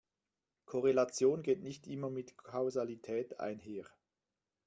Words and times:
Korrelation 0.65 1.43
geht 1.43 1.61
nicht 1.61 1.85
immer 1.85 2.09
mit 2.09 2.35
Kausalität 2.35 3.39
einher. 3.39 3.85